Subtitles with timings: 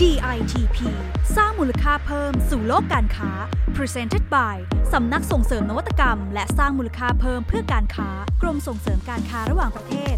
[0.00, 0.78] DITP
[1.36, 3.30] สร้างมูลค่าเพิ่มสู่โลกการค้า
[3.76, 4.56] Presented by
[4.92, 8.08] สำนักส่งเสริมนวัตกรรม และสร้างมูลค่าเพิ่มเพื่อการค้า
[8.42, 10.16] กรมส่งเสริมการค้าระหว่างประเทศ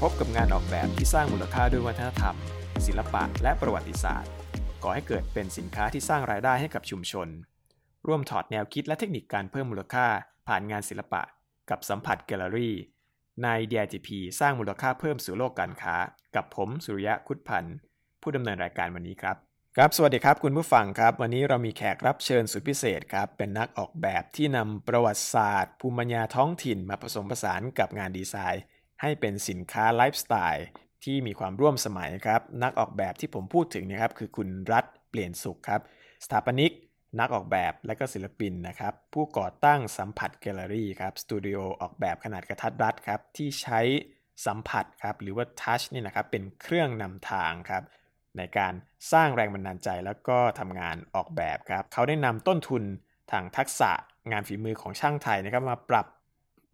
[0.00, 2.36] พบกับงานออกแบบที่สร้างมูลค่าด้วยวัฒนธรรม
[2.86, 4.30] ศิลปะและประวัติศาสตร์
[4.82, 7.28] ก่อให้เกิดเป็นสินค้าที่สร้างรายได้ให้กับชุมชน
[8.06, 10.06] ร่วมถอดแนวคิดและเทคนิคการเพิ่มมูลค่า
[10.48, 11.22] ผ่านงานศิลปะ
[11.70, 12.74] กับสัมผัสแกลเลอรี่
[13.42, 14.08] ใน DITP
[14.40, 15.96] สร้างมูลค่าเพิ่มสู่โลกการค้า
[16.36, 17.76] กับผมสุริยะคุดพันธ์
[18.26, 19.36] ผู้ดำเนินรายการวันนี้ครับ
[19.76, 28.62] ครับ สวัสดีครับคุณผู้ฟังครับ วันนี้เรามีแขกรับเชิญสุดพิเศษครับ เป็นนักออกแบบที่นำประวัติศาสตร์ ภูมิปัญญาท้องถิ่นมาผสมผสานกับงานดีไซน์
[29.00, 30.66] ให้เป็นสินค้าไลฟ์สไตล์
[31.04, 35.80] ที่มีความร่วมสมัยครับ นักออกแบบที่ผมพูดถึงนะครับคือคุณรัฐเปลี่ยนสุขครับ
[36.24, 36.72] สถาปนิก
[37.20, 43.80] นักออกแบบและก็ศิลปินนะครับ ผู้ก่อตั้งสัมผัสแกลเลอรี่ครับสตูดิโอออกแบบขนาดกระทัดรัดครับ ที่ใช้
[44.46, 47.82] สัมผัสครับหรือว่าทัชนี่นะครับเป็นเครื่องนำทางครับ
[48.38, 48.74] ในการ
[49.12, 52.82] สร้างแรงบันดาลใจแล้วก็ทำงานออกแบบครับ เขาได้นำต้นทุน
[53.32, 53.90] ทางทักษะ
[54.30, 56.06] งานฝีมือของช่างไทยนะครับมาปรับ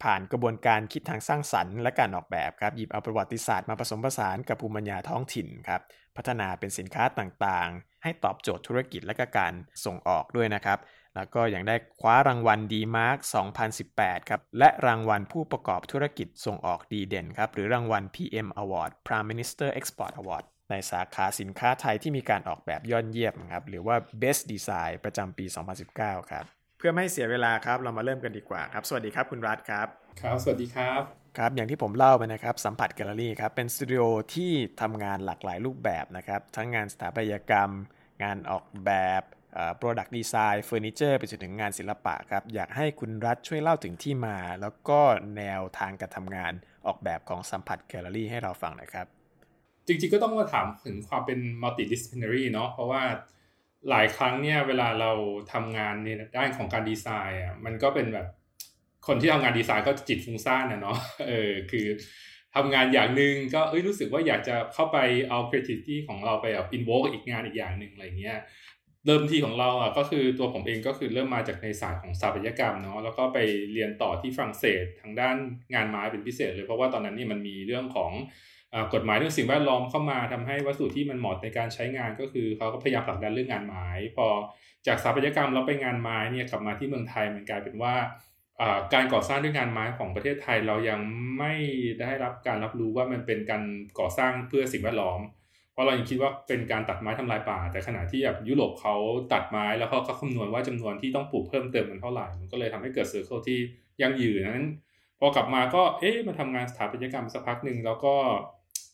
[0.03, 5.81] ผ่านกระบวนการคิดทางสร้างสรรค์และการออกแบบครับหยิบเอาประวัติศาสตร์มาผสมผสานกับภูมิปัญญาท้องถิ่นครับ
[6.17, 9.53] พัฒนาเป็นสินค้าต่างๆ ให้ตอบโจทย์ธุรกิจและก็การ
[9.85, 10.79] ส่งออกด้วยนะครับ
[11.15, 13.17] แล้วก็ยังได้คว้ารางวัลดีมาร์ก
[13.73, 25.45] 2018 ครับ และรางวัลผู้ประกอบธุรกิจส่งออกดีเด่นครับ หรือรางวัล PM Award Prime Minister Export Award ในสาขาสินค้าไทยที่มีการออกแบบยอดเยี่ยมครับหรือว่า Best Design ประจำปี
[25.87, 26.45] 2019 ครับ
[26.77, 29.87] เพื่อไม่ให้เสียเวลาครับเรามาเริ่มกันดีกว่าครับ สวัสดีครับคุณรัฐครับ
[30.21, 31.01] ครับ สวัสดีครับ
[31.37, 34.03] ครับอย่างที่ผมเล่าไปนะครับสัมผัสแกลเลอรี่ครับเป็นสตูดิโอ
[34.33, 37.71] ที่ทำงานหลากหลายรูปแบบนะครับทั้งงานสถาปัตยกรรม
[38.23, 39.21] งานออกแบบ
[39.53, 44.99] เอ่อ product design เฟอร์นิเจอร์ไปจนถึงงานศิลปะครับ อยากให้คุณรัฐช่วยเล่าถึงที่มา แล้วก็
[45.37, 46.53] แนวทางการทำงาน
[46.87, 49.07] ออกแบบของสัมผัสแกลเลอรี่ให้เราฟังหน่อยครับ
[49.87, 53.03] จริงๆก็ต้องมาถามถึงความเป็น multidisciplinary เนาะเพราะว่า
[53.89, 55.11] หลายครั้งเนี่ยเวลาเรา
[55.53, 58.27] ทำงานในด้านของการดีไซน์อะมันก็เป็นแบบ
[59.07, 60.97] คนที่ทำงานดีไซน์ก็จิตฟุ้งซ่านนะเนาะ
[61.27, 61.85] เออคือ
[62.55, 64.97] ทำงานอย่างหนึ่งก็เอ้ยรู้สึกว่าอยากจะเข้าไป
[65.29, 68.39] เอา creativity ของเราไปแบบ invoke อีกงานอีกอย่างหนึ่งอะไรเงี้ย
[69.05, 73.37] เริ่มที่ของเราอะก็คือตัวผมเองก็คือเริ่มมาจากในศาสตร์ของสถาปัตยกรรมเนาะแล้วก็ไป
[73.73, 75.35] เรียนต่อที่ฝรั่งเศสทางด้าน
[75.73, 78.11] งานไม้เป็นพิเศษเลยเพราะว่าตอนนั้นนี่มันมีเรื่องของ
[78.93, 84.27] กฎหมายเรื่องสิ่งแวดล้อมเข้ามาทำให้วัสดุที่มันเหมาะในการใช้งานก็คือเขาก็พยายามผลักดันเรื่องงานไม้ พอ
[84.87, 87.95] จากสถาปัตยกรรมเราไปงานไม้เนี่ยกลับมาที่เมืองไทยมันกลายเป็นว่า
[88.93, 90.99] การก่อสร้างด้วยงานไม้ของประเทศไทยเรายัง
[91.39, 91.53] ไม่
[91.99, 93.63] ได้รับการรับรู้ว่ามันเป็นการ
[93.99, 95.19] ก่อสร้างเพื่อสิ่งแวดล้อม
[95.73, 98.95] เพราะเรายังคิดว่าเป็นการตัดไม้ทำลายป่า แต่ขณะที่แบบยุโรปเขา
[99.33, 103.59] ตัดไม้แล้วเขาก็คำนวณว่าจำนวนที่ต้องปลูกเพิ่มเติมมันเท่าไหร่มันก็เลยทำให้เกิดเซอร์เคิลที่
[104.01, 104.67] ยั่งยืนนั้น
[105.19, 108.15] พอกลับมาก็เอ๊ะมาทำงานสถาปัตยกรรมสักพักหนึ่งแล้วก็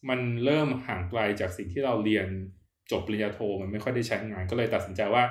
[0.10, 2.28] มันเริ่มห่างไกลจากสิ่งที่เราเรียน
[2.92, 5.24] จบปริญญาโทมันไม่ค่อยได้ใช้งาน ก็เลยตัดสินใจว่า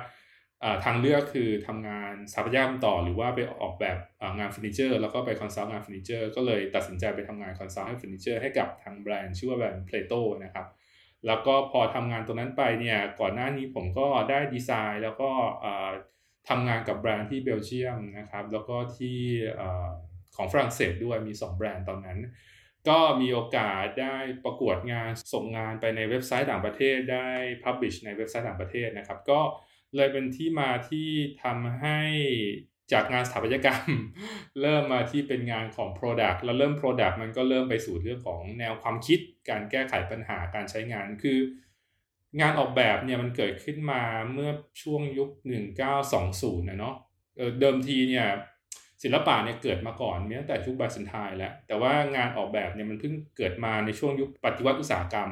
[0.85, 3.97] ทางเลือกคือทำงานสถาปัตยกรรมต่อ หรือว่าไปออกแบบ
[4.37, 10.13] งานเฟอร์นิเจอร์ แล้วก็ไป consult งานเฟอร์นิเจอร์ ก็เลยตัดสินใจไปทำงาน consult ให้เฟอร์นิเจอร์ให้กับทางแบรนด์ชื่อว่าแบรนด์เพลโต
[10.43, 10.67] นะครับ
[11.27, 15.29] แล้วก็พอทำงานตรงนั้นไปเนี่ยก่อนหน้านี้ผมก็ได้ดีไซน์ แล้วก็
[16.49, 19.17] ทำงานกับแบรนด์ที่เบลเยียมนะครับแล้วก็ที่
[20.35, 22.19] ของฝรั่งเศสด้วยมี 2 แบรนด์ตอนนั้น
[22.87, 27.29] ก็มีโอกาสได้ประกวดงานส่งงานไปในเว็บไซต์ต่างประเทศได้
[27.63, 29.41] publish ในเว็บไซต์ต่างประเทศนะครับ ก็
[29.95, 31.09] เลยเป็นที่มาที่
[31.43, 31.99] ทำให้
[32.91, 33.83] จากงานสถาปัตยกรรม
[34.61, 39.19] เริ่มมาที่เป็นงานของ Product แล้วเริ่ม Product มันก็เริ่มไปสู่เรื่องของแนวความคิด
[39.49, 41.39] การแก้ไขปัญหาการใช้งานคือ
[42.41, 44.03] งานออกแบบเนี่ยมันเกิดขึ้นมา
[44.33, 44.51] เมื่อ
[44.81, 45.29] ช่วงยุค
[45.99, 46.95] 1920 นะเนาะ
[47.59, 48.27] เดิมทีเนี่ย
[49.03, 55.29] ศิลปะเนี่ยเกิดมาก่อนมีตั้งแต่ยุคบาซินไทน์แล้ว แต่ว่างานออกแบบเนี่ยมันเพิ่งเกิดมาในช่วงยุคปฏิวัติอุตสาหกรรม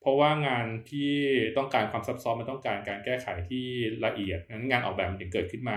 [0.00, 1.12] เพราะว่างานที่
[1.56, 3.64] ต้องการความซับซ้อนมันต้องการการแก้ไขที่
[4.04, 5.76] ละเอียดนั้นงานออกแบบมันถึงเกิดขึ้นมา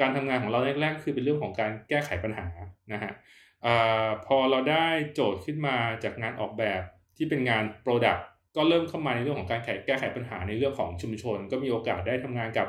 [0.00, 2.46] การทำงานของเราแรกๆ คือเป็นเรื่องของการแก้ไขปัญหา
[2.92, 3.12] นะฮะ
[3.66, 3.68] อ
[4.26, 6.82] พอเราได้โจทย์ขึ้นมาจากงานออกแบบ
[7.16, 8.22] ที่เป็นงาน Product
[8.56, 12.68] ก็เริ่มเข้ามาในเรื่องของการแก้ไขปัญหาในเรื่องของชุมชน ก็มีโอกาสได้ทำงานกับ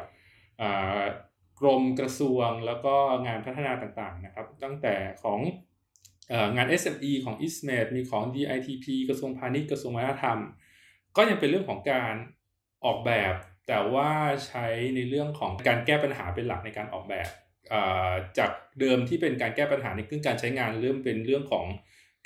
[1.59, 5.39] กรมกระทรวงแล้วก็งานพัฒนาต่างๆนะครับ ตั้งแต่ของ
[6.55, 10.39] งาน SME ของ ISMED มีของ DITP กระทรวงพาณิชย์กระทรวงวัฒนธรรม
[11.15, 12.13] ก็ยังเป็นเรื่องของการ
[12.85, 13.33] ออกแบบ
[13.67, 14.11] แต่ว่า
[14.47, 14.65] ใช้
[14.95, 17.27] ในเรื่องของการแก้ปัญหาเป็นหลักในการออกแบบ
[18.37, 21.65] จากเดิมที่เป็นการแก้ปัญหาในเรื่องการใช้งานเริ่มเป็นเรื่องของ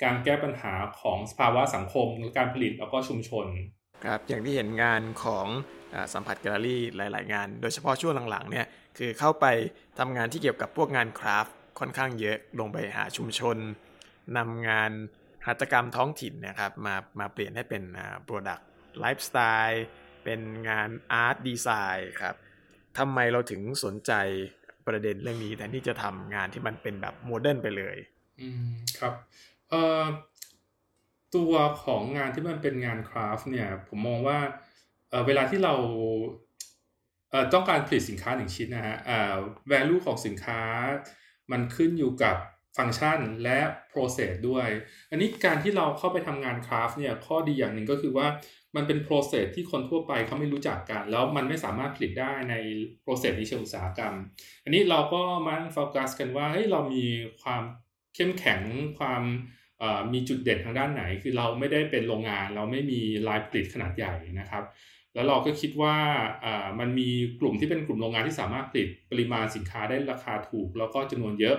[0.04, 3.46] การแก้ปัญหาของสภาวะสังคมการผลิตแล้วก็ชุมชน
[4.04, 5.46] ครับอย่างที่เห็นงานของ
[6.14, 8.66] สัมผัสแกลเลอรี่หลาย ๆ งาน โดยเฉพาะช่วงหลัง ๆ เนี่ย
[8.98, 9.46] คือเข้าไป
[9.98, 13.56] ทำงานที่เกี่ยวกับพวกงานคราฟต์ค่อนข้างเยอะ ลงไปหาชุมชน
[14.36, 14.90] นำงาน
[15.46, 17.82] หัตถกรรมท้องถิ่นนะครับ มามาเปลี่ยนให้เป็น
[18.24, 18.68] product
[19.00, 19.84] ไลฟ์สไตล์
[20.24, 22.34] เป็นงาน art design ครับ
[22.98, 24.12] ทำไมเราถึงสนใจ
[24.86, 27.96] ประเด็นเรื่องนี้แทนที่จะทำงานที่มันเป็นแบบโมเดิร์นไปเลย
[28.40, 29.14] อืมครับ
[29.70, 30.04] เอ่อ
[31.36, 31.52] ตัว
[31.84, 34.38] ของงานที่มันเป็นงานคราฟต์เนี่ย ผมมองว่า
[35.26, 35.74] เวลาที่เรา
[37.54, 38.96] ต้องการผลิตสินค้าหนึ่งชิ้นนะฮะ
[39.70, 40.60] value ของสินค้า
[41.52, 42.36] มันขึ้นอยู่กับ
[42.78, 43.58] ฟังก์ชันและ
[43.92, 44.68] process ด้วย
[45.10, 48.26] อันนี้การที่เราเข้าไปทำงานคราฟเนี่ยข้อดีอย่างหนึ่งก็คือว่า
[48.76, 52.54] มันเป็น process ที่คนทั่วไปเขาไม่รู้จักกัน แล้วมันไม่สามารถผลิตได้ใน
[53.04, 54.14] process ในเชิงอุตสาหกรรม
[54.64, 57.04] อันนี้เราก็มาโฟกัสกันว่าเฮ้ยเรามี
[57.42, 57.62] ความ
[58.14, 58.60] เข้มแข็ง
[58.98, 59.22] ความ
[60.12, 64.64] มีจุดเด่นทางด้านไหน คือเราไม่ได้เป็นโรงงาน เราไม่มีลายผลิตขนาดใหญ่นะครับ
[65.14, 65.96] แล้วเราก็คิดว่า
[66.80, 67.08] มันมี
[67.40, 71.56] กลุ่มที่เป็นกลุ่มโรงงานที่สามารถผลิตปริมาณสินค้าได้ราคาถูก แล้วก็จำนวนเยอะ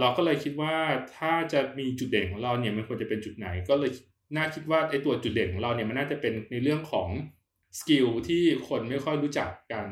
[0.00, 0.74] เราก็เลยคิดว่า
[1.16, 3.90] ถ้าจะมีจุดเด่นของเราเนี่ยมันควรจะเป็นจุดไหน ก็เลย
[4.36, 7.08] น่าคิดว่าไอ้ตัวจุดเด่นของเราเนี่ยมันน่าจะเป็นในเรื่องของ
[7.78, 9.86] skill ที่คนไม่ค่อยรู้จักกัน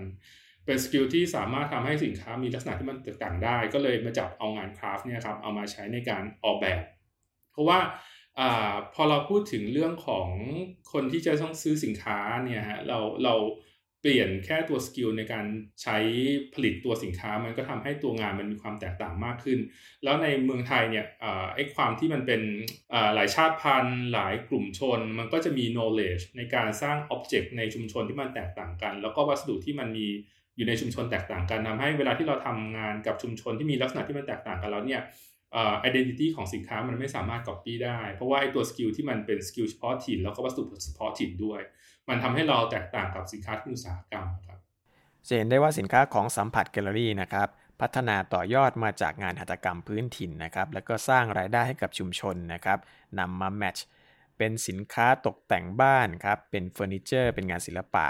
[0.66, 6.82] เป็น skill ที่สามารถทำให้สินค้ามีลักษณะที่มันแตกต่างได้ ก็เลยมาจับเอางานคราฟต์เนี่ยครับเอามาใช้ในการออกแบบ
[7.52, 7.78] เพราะว่า
[8.38, 8.40] อ
[8.94, 10.28] พอเราพูดถึงเรื่องของ
[10.92, 13.34] คนที่จะต้องซื้อสินค้าเนี่ยฮะเราเรา
[14.02, 15.46] เปลี่ยนแค่ตัวสกิลในการ
[15.82, 15.96] ใช้
[16.54, 19.58] ผลิตตัวสินค้า มันก็ทำให้ตัวงานมันมีความแตกต่างมากขึ้น
[20.04, 21.06] แล้วในเมืองไทยเนี่ย
[21.54, 22.42] ไอ้ความที่มันเป็น
[23.14, 30.06] หลายชาติพันธุ์ หลายกลุ่มชน มันก็จะมี knowledge ในการสร้าง object ในชุมชนที่มันแตกต่างกัน แล้วก็วัสดุที่มันมี
[30.56, 35.00] อยู่ในชุมชนแตกต่างกันทำให้เวลาที่เราทำงานกับชุมชนที่มีลักษณะที่มันแตกต่างกันแล้วเนี่ย
[35.54, 35.56] อ
[35.88, 41.60] identity ของสินค้ามันไม่สามารถ copy ได้ เพราะว่าไอ้ตัว skill ที่มันเป็น skill เฉพาะถิ่นแล้วก็วัสดุเฉพาะถิ่นด้วย
[42.08, 44.58] มันทำให้เราแตกต่างกับสินค้าที่อุตสาหกรรมครับ
[45.28, 47.48] จะเห็นได้ว่าสินค้าของสัมผัสแกลเลอรี่นะครับ
[47.80, 52.78] พัฒนาต่อยอดมาจากงานหัตถกรรมพื้นถิ่นนะครับแล้วก็สร้างรายได้ให้กับชุมชนนะครับ
[53.18, 53.86] นำมา match
[54.38, 58.06] เป็นสินค้าตกแต่งบ้านครับเป็นเฟอร์นิเจอร์เป็นงานศิลปะ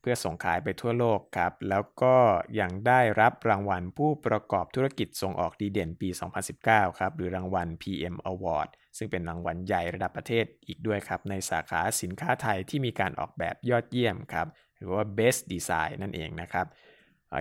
[0.00, 2.16] เพื่อส่งขายไปทั่วโลกครับ แล้วก็
[2.60, 6.08] ยังได้รับรางวัลผู้ประกอบธุรกิจส่งออกดีเด่นปี
[6.54, 8.68] 2019 ครับ หรือรางวัล PM Award
[8.98, 16.66] ซึ่งเป็นรางวัลใหญ่ระดับประเทศอีกด้วยครับ ในสาขาสินค้าไทยที่มีการออกแบบยอดเยี่ยมครับ หรือว่า Best Design นั่นเองนะครับ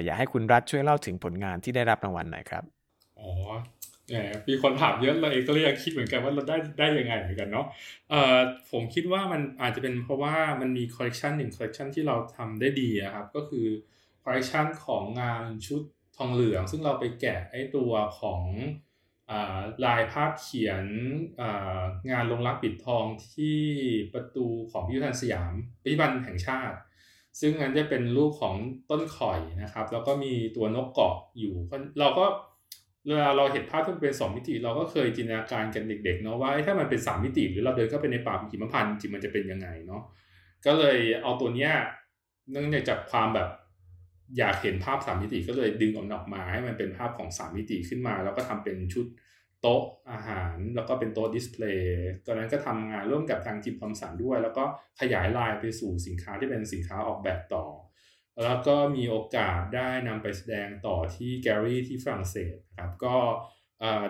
[0.04, 2.64] อยากให้คุณรัฐช่วยเล่าถึงผลงานที่ได้รับรางวัลหน่อยครับ
[3.20, 3.30] อ๋อ
[4.30, 7.66] มมีคนถามเยอะเราเองก็เลยยังคิดเหมือนกันว่าเราได้ได้ยังไงเหมือนกันเนาะ
[8.10, 8.38] เอ่อ
[8.72, 13.66] ผมคิดว่ามันอาจจะเป็นเพราะว่ามันมีคอลเลคชันหนึ่งคอลเลคชันที่เราทำได้ดีครับ ก็คือ
[14.24, 15.82] คอลเลคชันของงานชุด
[16.18, 18.42] ทองเหลือง ซึ่งเราไปแกะไอ้ตัวของ
[19.86, 20.86] ลายภาพเขียน
[22.12, 23.60] งานลงรักปิดทองที่
[24.14, 26.78] ประตูของพิพิธภัณฑ์สยามพิพิธภัณฑ์แห่งชาติ
[27.40, 28.56] ซึ่งนั้นจะเป็นรูปของ
[28.90, 31.54] ต้นข่อยนะครับ แล้วก็มีตัวนกเกาะอยู่
[32.00, 32.26] เราก็
[33.10, 40.02] เวลาเราเห็นภาพที่มันเป็นสองมิติ เราก็เคยจินตนาการกันเด็กๆเนาะว่าถ้ามันเป็นสามมิติ หรือเราเดินเข้าไปในป่าหิมพานต์จริงมันจะเป็นยังไงเนาะ
[40.66, 41.72] ก็เลยเอาตัวเนี้ย
[42.52, 43.50] เนื่องจากความแบบ
[44.38, 49.06] อยากเห็นภาพสามมิติก็เลยดึงออกมา ให้มันเป็นภาพของสามมิติขึ้นมา แล้วก็ทำเป็นชุด
[49.62, 54.64] โต๊ะอาหาร แล้วก็เป็นโต๊ะ display ตอนนั้นก็ทำงานร่วมกับทางจิม ทอมป์สันด้วย แล้วก็
[55.00, 57.66] ขยายลายไปสู่สินค้าที่เป็นสินค้าออกแบบต่อ
[58.44, 63.16] แล้วก็มีโอกาสได้นำไปแสดงต่อที่แกลเลอรี่ที่ฝรั่งเศสครับก็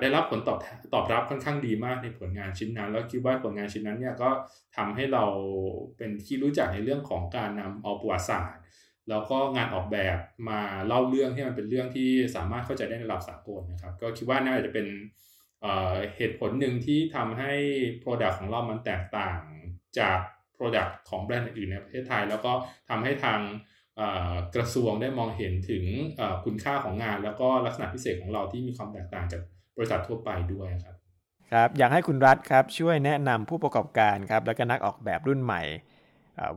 [0.02, 0.60] ได้รับผลตอบ
[0.94, 4.30] ตอบรับค่อนข้างดีมากในผลงานชิ้นนั้น แล้วคิดว่าผลงานชิ้นนั้นเนี่ยก็
[4.78, 5.26] ทำให้เรา
[5.98, 8.62] เป็นที่รู้จักในเรื่องของการนำเอาประวัติศาสตร์
[9.10, 10.18] แล้วก็งานออกแบบ
[10.50, 14.88] มาเล่าเรื่องที่มันเป็นเรื่องที่สามารถเข้าใจได้ในระดับสากลนะครับ ก็คิดว่าน่าจะเป็น
[16.16, 17.54] เหตุผลหนึ่งที่ทำให้
[18.04, 19.40] Product ของเรามันแตกต่าง
[20.00, 20.20] จาก
[20.58, 22.52] Product ของแบรนด์อื่นในประเทศไทย แล้วก็
[22.90, 23.40] ทำให้ทาง
[24.56, 25.84] กระทรวงได้มองเห็นถึง
[26.46, 29.42] คุณค่าของงาน แล้วก็ลักษณะพิเศษของเราที่มีความแตกต่างจาก
[29.78, 30.96] บริษัททั่วไปด้วยครับ
[31.52, 35.64] ครับอยากให้คุณรัฐครับช่วยแนะนำผู้ประกอบการครับและก็นักออกแบบรุ่นใหม่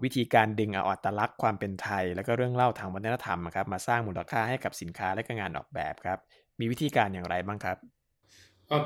[0.02, 6.18] วิธีการดึงเอาอัตลักษณ์ความเป็นไทย แล้วก็เรื่องเล่าทางวัฒนธรรมครับมาสร้างมูลค่าให้กับสินค้าและก็งานออกแบบครับ
[6.60, 7.76] มีวิธีการอย่างไรบ้างครับ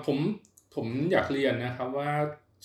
[0.07, 0.19] ผม
[0.75, 2.11] ผมอยากเรียนนะครับว่า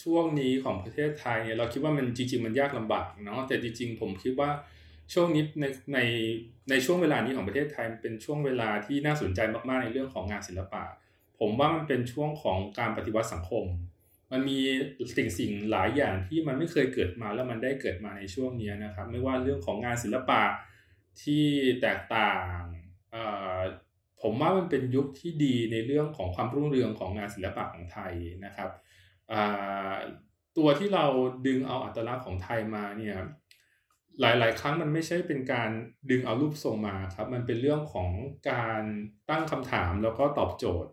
[0.03, 4.50] ช่วงนี้ของประเทศไทยเนี่ยเราคิดว่ามันจริง ๆ มันยากลำบากเนาะแต่จริง ๆ ผมคิดว่า
[5.13, 6.00] ช่วงนี้ในใน
[6.70, 9.39] ในช่วงเวลานี้ของประเทศไทยเป็นช่วงเวลาที่น่าสนใจ
[9.70, 10.84] มากๆในเรื่องของงานศิลปะ
[11.39, 13.65] ผมว่ามันเป็นช่วงของการปฏิวัติสังคม
[14.31, 14.60] มันมี
[15.17, 20.41] สิ่งสิ่งหลายอย่างที่มันไม่เคยเกิดมาแล้วมันได้เกิดมาในช่วงนี้นะครับ ไม่ว่าเรื่องของงานศิลปะ
[21.24, 21.46] ที่
[21.81, 22.60] แตกต่าง
[24.22, 28.13] ผมว่ามันเป็นยุคที่ดีในเรื่องของความรุ่งเรืองของงานศิลปะของไทย
[28.46, 28.70] นะครับ
[30.58, 31.05] ตัวที่เรา
[31.48, 33.15] ดึงเอาอัตลักษณ์ของไทยมาเนี่ย
[34.20, 35.70] หลาย ๆ ครั้งมันไม่ใช่เป็นการ
[36.10, 38.10] ดึงเอารูปทรงมาครับ มันเป็นเรื่องของ
[38.51, 38.84] การ
[39.30, 40.91] ตั้งคำถามแล้วก็ตอบโจทย์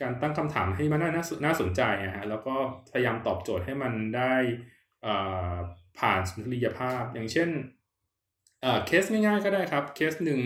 [0.00, 1.10] การตั้งคำถามให้มันน่า
[1.44, 2.54] น่าสนใจนะฮะแล้วก็
[2.92, 4.34] พยายามตอบโจทย์ให้มันได้
[5.98, 7.48] ผ่านสุนทรียภาพ อย่างเช่น
[8.86, 10.40] เคสง่าย ๆ ก็ได้ครับ เคสหนึ่ง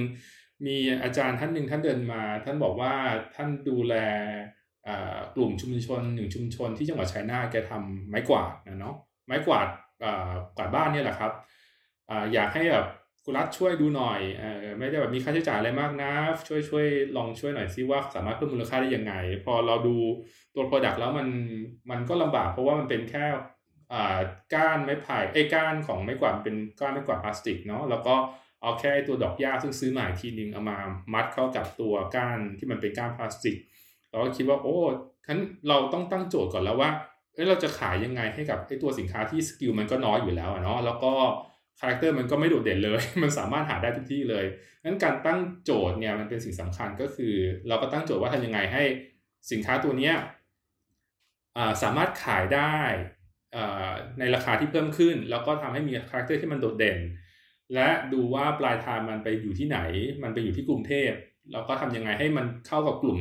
[0.66, 2.94] มีอาจารย์ท่านหนึ่งท่านเดินมา ท่านบอกว่า
[3.34, 3.94] ท่านดูแล
[5.34, 8.96] กลุ่มชุมชนหนึ่งชุมชนที่จังหวัดชัยนาทแกทำไม้กวาดนะเนาะ
[9.26, 9.68] ไม้กวาด
[10.56, 11.32] กวาดบ้านเนี่ยแหละครับ
[12.10, 12.86] ออยากให้แบบ
[13.24, 14.44] กุรัฐช่วยดูหน่อยอ
[14.78, 16.12] ไม่ได้แบบมีค่าใช้จ่ายอะไรมากนะ
[16.48, 16.86] ช่วยช่วย
[17.16, 19.96] ลองช่วยหน่อยซิว่าสามารถเพิ่มมูลค่าได้ยังไง พอเราดู
[20.54, 21.28] ตัว Product แล้วมัน
[21.90, 23.24] มันก็ลำบากเพราะว่ามันเป็นแค่
[24.54, 28.14] ก้านไม้ไผ่ไอ้ก้านของไม้กวาดเป็นก้านไม้กวาดพลาสติกเนาะแล้วก็
[28.62, 30.78] เอาแค่ตัวดอกหญ้าซึ่งซื้อมาทีนึงเอามา
[31.14, 33.56] มัดเข้ากับตัวก้านที่มันเป็นก้านพลาสติก
[34.10, 34.78] เราก็คิดว่าโอ้
[35.26, 35.38] งั้น
[35.68, 36.90] เราต้องตั้งโจทย์ก่อนแล้วว่า
[37.34, 41.12] เอ้เราจะขายยังไงให้กับไอ้ตัวสินค้าที่ skill มันก็น้อยอยู่แล้วเนาะแล้วก็
[41.80, 44.44] character มันก็ไม่โดดเด่นเลย มันสามารถหาได้ทุกที่เลย
[44.84, 47.34] งั้นการตั้งโจทย์เนี่ยมันเป็นสิ่งสำคัญก็คือ
[47.68, 48.82] เราก็ตั้งโจทย์ว่าทำยังไงให้
[49.50, 50.14] สินค้าตัวเนี้ย
[51.82, 52.76] สามารถขายได้
[54.18, 56.98] ในราคาที่เพิ่มขึ้น แล้วก็ทำให้มี character ที่มันโดดเด่น
[57.74, 59.78] และดูว่าปลายทางมันไปอยู่ที่ไหน
[60.22, 61.10] มันไปอยู่ที่กรุงเทพ
[61.52, 63.18] แล้วก็ทำยังไงให้มันเข้ากับกลุ่ม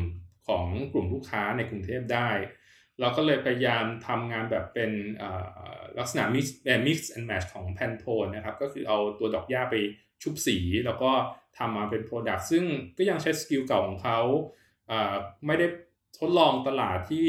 [0.47, 2.29] ของกลุ่มลูกค้าในกรุงเทพได้
[2.99, 4.91] เราก็เลยพยายามทำงานแบบเป็น
[5.99, 6.45] ลักษณะ mix
[6.87, 9.75] mix and match ของ Pantone นะครับ ก็คือเอาตัวดอกหญ้าไป
[10.23, 11.11] ชุบสี แล้วก็
[11.57, 12.63] ทำมาเป็น product ซึ่ง
[12.97, 14.19] ก็ยังใช้ skill เก่าของเขา
[15.47, 15.67] ไม่ได้
[16.19, 17.25] ทดลองตลาดที่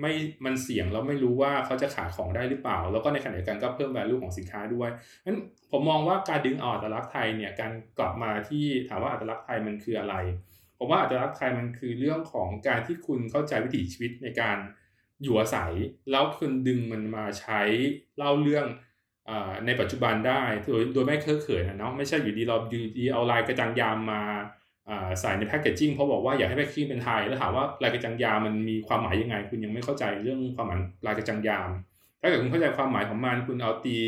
[0.00, 0.12] ไม่
[0.44, 4.90] มันเสี่ยงแล้วไม่รู้ว่าเขาจะขายของได้หรือเปล่า แล้วก็ในขณะเดียวกันก็เพิ่ม value ของสินค้าด้วย
[5.24, 5.38] นั้น
[5.70, 10.14] ผมมองว่าการดึงเอาอัตลักษณ์ไทยเนี่ยการกลับมาที่ถามว่าอัตลักษณ์ไทยมันคืออะไร
[10.78, 14.58] ผมว่าอัตลักษณ์ไทยมันคือเรื่องของการที่คุณเข้าใจวิถีชีวิตในการ
[15.22, 15.72] อยู่อาศัย
[16.10, 17.60] แล้วคุณดึงมันมาใช้
[18.16, 18.66] เล่าเรื่อง
[19.28, 19.30] อ
[19.66, 24.22] ในปัจจุบันได้โดยโดยไม่เคอะเขินนะเนาะไม่ใช่อยู่ดีเราอยู่ดีเอาลายกระจังยามมา
[25.20, 31.70] ใส่ในแพคเกจจิ้งเพราะบอกว่าอยากให้แพคเกจจิ้งเป็นไทยแล้วถามว่าลายกระจังยามมันมีความหมายยังไง คุณยังไม่เข้าใจเรื่องความหมายลายกระจังยาม
[32.20, 33.98] ถ้าเกิดคุณเข้าใจความหมายของมันคุณเอาตี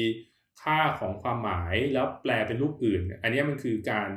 [0.62, 4.08] ค่าของความหมายแล้วแปลเป็นรูปอื่น อันนี้มันคือการ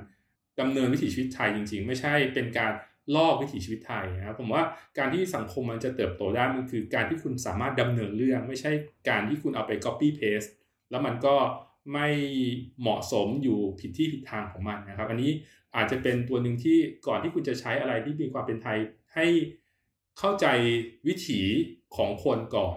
[0.60, 2.74] ดำเนินวิถีชีวิตไทยจริง ๆ ไม่ใช่เป็นการ
[3.16, 4.64] ลอกวิถีชีวิตไทยนะครับผมว่า
[4.98, 8.72] การที่สังคมมันจะเติบโตได้มันคือการที่คุณสามารถดำเนินเรื่อง ไม่ใช่
[9.10, 10.50] การที่คุณเอาไป copy paste
[10.90, 11.36] แล้วมันก็
[11.94, 12.08] ไม่
[12.82, 15.32] เหมาะสมอยู่ผิดที่ผิดทางของมันนะครับ อันนี้
[15.76, 18.78] อาจจะเป็นตัวหนึ่งที่ก่อนที่คุณจะใช้อะไรที่มีความเป็นไทย
[19.16, 19.26] ให้
[20.20, 20.48] เข้าใจ
[21.08, 21.42] วิถี
[21.96, 22.76] ของคนก่อน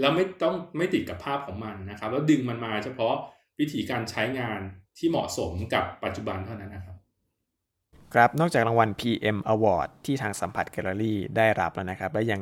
[0.00, 3.14] แล้วไม่ต้องไม่ติดกับภาพของมันนะครับ แล้วดึงมันมาเฉพาะ
[3.60, 4.60] วิธีการใช้งาน
[4.98, 6.96] ที่เหมาะสมกับปัจจุบันเท่านั้นนะครับ
[8.12, 12.40] ครับนอกจากรางวัล PM Award ที่ทางสัมผัสแกลเลอรี่ได้รับแล้วนะครับ และยัง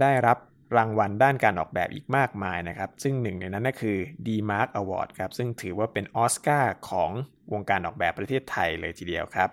[0.00, 0.38] ได้รับ
[0.76, 3.96] รางวัลด้านการออกแบบอีกมากมายนะครับ ซึ่งหนึ่งในนั้นก็คือ
[4.26, 7.10] D-Mark Award ครับ ซึ่งถือว่าเป็นออสการ์ของ
[7.52, 9.48] วงการออกแบบประเทศไทยเลยทีเดียวครับ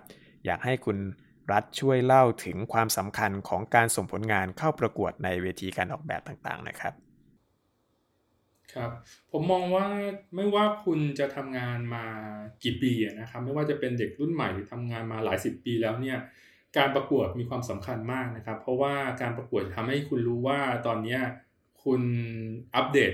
[0.46, 0.98] อยากให้คุณ
[1.52, 6.94] รัฐช่วยเล่าถึงความสำคัญของการส่งผลงานเข้าประกวดในเวทีการออกแบบต่างๆนะครับ
[8.72, 8.90] ครับ
[9.32, 9.86] ผมมองว่า
[10.36, 12.04] ไม่ว่าคุณจะทำงานมา
[12.62, 16.18] กี่ปีนะครับไม่ว่าจะเป็นเด็กรุ่นใหม่หรือทำงานมาหลายสิบปีแล้วเนี่ย
[16.76, 21.18] การประกวดมีความสำคัญมากนะครับ เพราะว่าการประกวดทำให้คุณรู้ว่าตอนนี้
[21.84, 22.02] คุณ
[22.74, 23.12] อัปเดต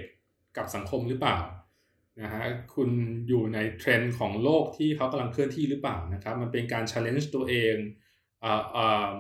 [0.56, 1.38] กับสังคมหรือเปล่า
[2.22, 2.44] นะฮะ
[2.74, 2.90] คุณ
[3.28, 7.76] อยู่ในเทรนด์ของโลกที่เขากำลังเคลื่อนที่หรือเปล่านะครับ มันเป็นการ challenge ตัวเอง
[8.44, 9.12] อ่า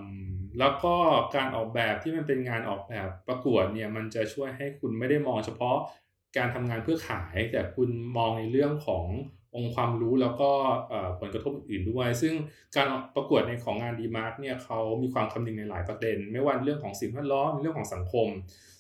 [0.58, 0.94] แล้วก็
[1.36, 5.78] การออกแบบที่มันเป็นงานออกแบบประกวดเนี่ยมันจะช่วยให้คุณไม่ได้มองเฉพาะ
[6.36, 9.06] การทำงานเพื่อขาย แต่คุณมองในเรื่องของ
[9.56, 10.50] องค์ความรู้แล้วก็
[11.20, 12.34] ผลกระทบอื่นด้วย ซึ่ง
[12.76, 18.28] การประกวดในของงาน DEmark เนี่ยเขามีความคำนึงในหลายประเด็น ไม่ว่าเรื่องของสิ่งแวดล้อมเรื่องของสังคม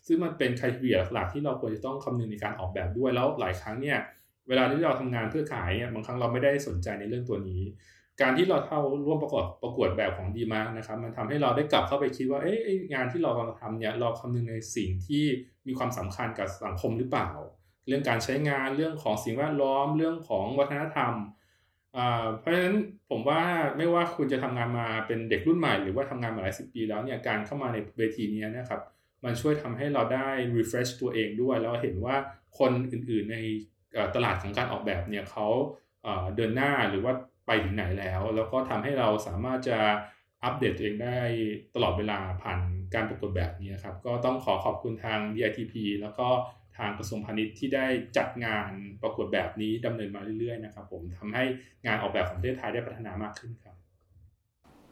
[0.06, 3.98] ซึ่งมันเป็นคทีเรียหลักที่เราควรจะต้องคำนึงในการออกแบบด้วยแล้วหลายครั้งเนี่ย
[4.48, 7.62] เวลาที่เราทำงานเพื่อขายเนี่ยบางครั้งเราไม่ได้สนใจในเรื่องตัวนี้
[8.20, 12.58] การที่เราเข้าร่วมประกวดประกวดแบบของดีมาร์กนะครับ มันทำให้เราได้กลับเข้าไปคิดว่าเอ๊ะ
[12.92, 15.24] งานที่เรากำลังทำเนี่ยเราคำนึงในสิ่งที่
[15.66, 17.28] มีความสำคัญกับสังคมหรือเปล่า
[17.86, 21.12] เรื่องการใช้งานเรื่องของสิ่งแวดล้อมเรื่องของวัฒนธรรม
[22.38, 22.76] เพราะฉะนั้น
[23.10, 23.42] ผมว่า
[23.76, 28.80] ไม่ว่าคุณจะทำงานมาเป็นเด็กรุ่นใหม่ หรือว่าทำงานมาหลายสิบปีแล้วเนี่ยการเข้ามาในเวทีนี้นะครับ
[29.24, 32.16] มันช่วยทำให้เราได้ refresh ตัวเองด้วย แล้วเห็นว่า
[32.58, 33.36] คนอื่นๆใน
[34.14, 35.46] ตลาดของการออกแบบเนี่ยเขา
[36.36, 37.12] เดินหน้าหรือว่า
[37.46, 39.78] ไปถึงไหนแล้ว แล้วก็ทำให้เราสามารถจะ
[40.44, 41.18] อัปเดตตัวเองได้
[41.74, 42.60] ตลอดเวลาผ่าน
[42.94, 46.28] การประกวดแบบนี้ครับ ก็ต้องขอขอบคุณทาง DITP แล้วก็
[46.78, 47.86] ทางกระทรวงพาณิชย์ที่ได้
[48.16, 48.70] จัดงาน
[49.02, 51.44] ประกวดแบบนี้ดำเนินมาเรื่อยๆนะครับผมทำให้
[51.86, 53.76] งานออกแบบของประเทศไทยได้พัฒนามากขึ้นครับ